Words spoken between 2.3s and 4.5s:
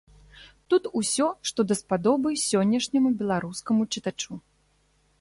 сённяшняму беларускаму чытачу.